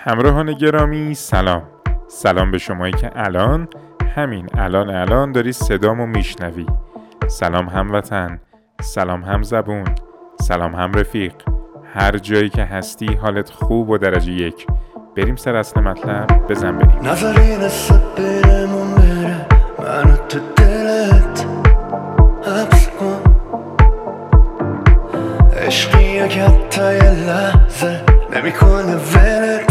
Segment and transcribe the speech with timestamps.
[0.00, 1.62] همراهان گرامی سلام.
[2.08, 3.68] سلام به شمایی که الان
[4.16, 6.66] همین الان الان داری صدامو میشنوی.
[7.26, 8.40] سلام هموطن
[8.80, 9.84] سلام هم زبون
[10.40, 11.32] سلام هم رفیق
[11.94, 14.66] هر جایی که هستی حالت خوب و درجه یک.
[15.16, 17.08] بریم سر اصل مطلب بزن بریم.
[17.08, 19.46] نظری نسبت برمون بره.
[19.78, 21.46] منو تو دلت
[22.46, 23.20] حبس کن.
[25.66, 28.00] عشقی اگه حتی یه لحظه
[28.36, 29.67] نمی‌کنه ولت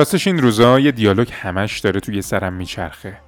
[0.00, 3.18] راستش این روزا یه دیالوگ همش داره توی سرم میچرخه.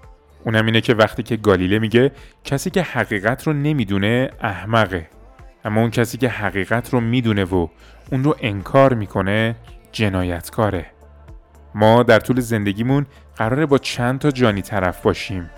[0.45, 2.13] اونم اینه که وقتی که گالیله میگه
[2.45, 5.09] کسی که حقیقت رو نمی‌دونه احمقه.
[5.65, 7.69] اما اون کسی که حقیقت رو می‌دونه و
[8.13, 9.57] اون رو انکار می‌کنه
[9.93, 10.87] جنایتکاره.
[11.74, 15.51] ما در طول زندگیمون قراره با چند تا جانی طرف باشیم.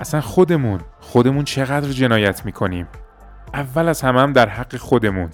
[0.00, 2.88] اصلا خودمون خودمون چقدر جنایت می‌کنیم؟
[3.52, 5.30] اول از همه هم در حق خودمون.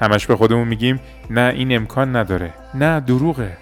[0.00, 2.54] همش به خودمون میگیم نه این امکان نداره.
[2.74, 3.56] نه دروغه.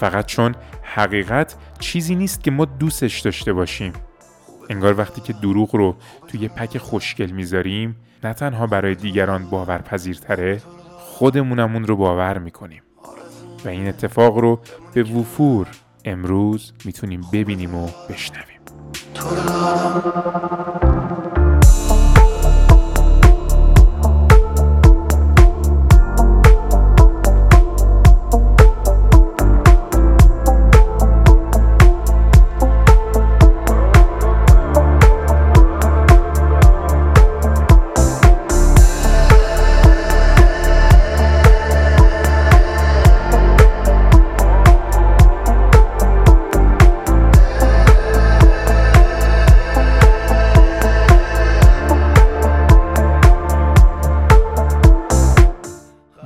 [0.00, 3.92] فقط چون حقیقت چیزی نیست که ما دوستش داشته باشیم.
[4.70, 5.96] انگار وقتی که دروغ رو
[6.28, 10.62] توی پک خوشگل می‌ذاریم نه تنها برای دیگران باورپذیرتره
[10.98, 12.82] خودمونمون رو باور می‌کنیم.
[13.64, 14.60] و این اتفاق رو
[14.94, 15.66] به وفور
[16.04, 18.60] امروز می‌تونیم ببینیم و بشنویم.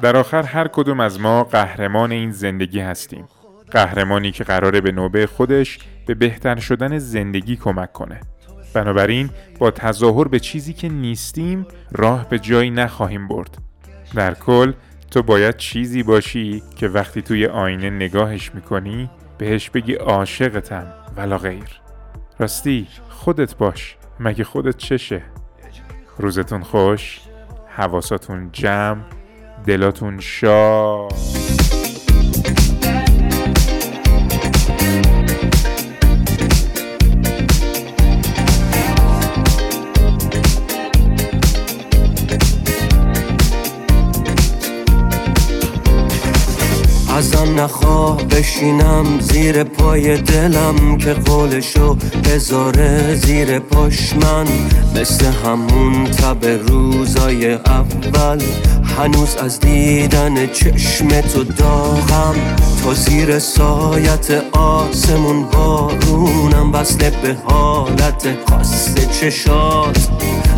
[0.02, 3.24] در آخر هر کدوم از ما قهرمان این زندگی هستیم.
[3.70, 8.20] قهرمانی که قراره به نوبه خودش به بهتر شدن زندگی کمک کنه.
[8.74, 13.58] بنابراین با تظاهر به چیزی که نیستیم راه به جایی نخواهیم برد.
[14.14, 14.72] در کل
[15.10, 20.86] تو باید چیزی باشی که وقتی توی آینه نگاهش می‌کنی بهش بگی عاشقتم
[21.16, 21.80] ولا غیر.
[22.38, 23.96] راستی خودت باش.
[24.20, 25.22] مگه خودت چشه؟
[26.18, 27.20] روزتون خوش
[27.68, 29.00] حواساتون جمع
[29.66, 31.39] دلاتون شاد.
[47.20, 51.94] ازم نخواه بشینم زیر پای دلم که قولشو
[52.24, 54.46] بذاره زیر پاش من.
[55.00, 58.42] مثل همون تب روزای اول
[58.98, 62.34] هنوز از دیدن چشم تو داغم.
[62.84, 70.08] تا زیر سایت آسمون بارونم وصله به حالت خاص چشات.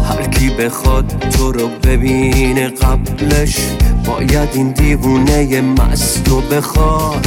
[0.09, 3.57] هر کی بخواد تو رو ببینه قبلش
[4.07, 7.27] باید این دیوونه مستو بخواد.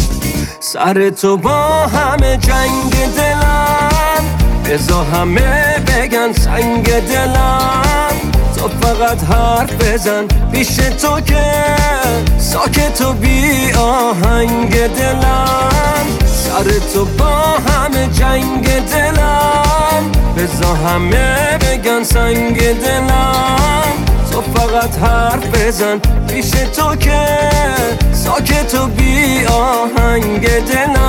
[0.59, 4.23] سر تو با همه جنگ دلم.
[4.65, 8.11] بزا همه بگن سنگ دلم.
[8.57, 11.43] تو فقط حرف بزن پیش تو که
[12.37, 16.05] ساکت و بی آهنگ دلم.
[16.25, 20.11] سر تو با همه جنگ دلم.
[20.37, 23.64] بزا همه بگن سنگ دلم.
[24.85, 27.25] فقط حرف بزن پیش تو که
[28.13, 31.04] ساکت و بی آهنگ دلم.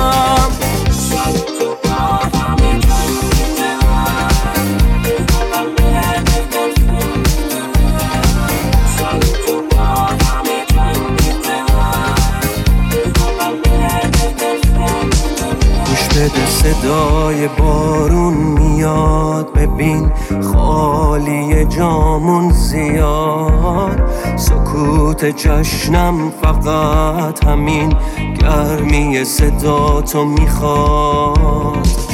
[16.67, 19.53] صدای بارون میاد.
[19.53, 20.11] ببین
[20.53, 24.09] خالی جامون زیاد.
[24.35, 27.93] سکوت جشنم فقط همین
[28.41, 32.06] گرمی صدا تو می‌خواد.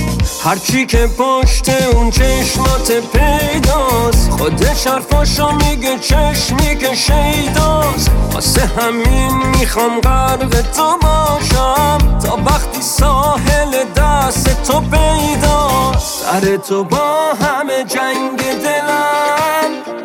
[0.43, 8.11] هرچی که پشت اون چشمات پیداست خودش حرفاشو میگه چشمی که شیداست.
[8.33, 16.23] واسه همین می‌خوام غرق تو باشم تا وقتی ساحل دست تو پیداست.
[16.23, 19.42] سر تو با همه جنگ دلم.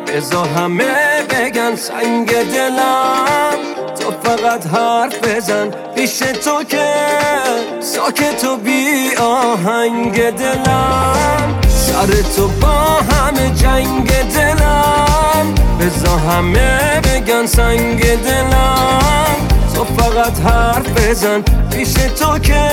[0.07, 3.57] بزا همه بگن سنگ دلم.
[3.99, 6.87] تو فقط حرف بزن پیش تو که
[7.79, 11.59] ساکت و بی آهنگ دلم.
[11.69, 15.55] سر تو با همه جنگ دلم.
[15.79, 19.35] بزا همه بگن سنگ دلم.
[19.75, 21.41] تو فقط حرف بزن
[21.71, 22.69] پیش تو که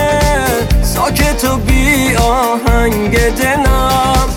[0.83, 4.29] ساکت و بی آهنگ دلم.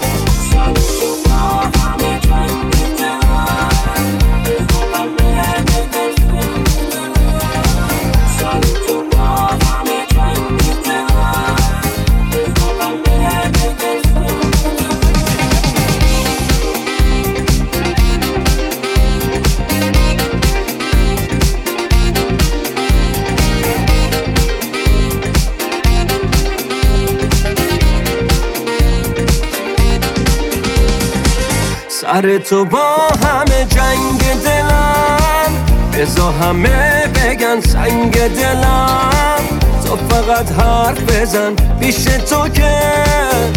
[32.13, 35.51] سر تو با همه جنگ دلم.
[35.93, 39.45] بزا همه بگن سنگ دلم.
[39.85, 42.79] تو فقط حرف بزن پیش تو که.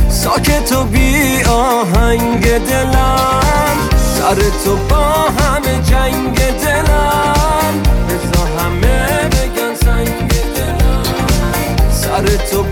[0.08, 3.76] ساکت و بی آهنگ دلم.
[4.18, 5.04] سر تو با
[5.38, 7.74] همه جنگ دلم.
[8.08, 11.02] بزا همه بگن سنگ دلم.
[11.92, 12.62] سر تو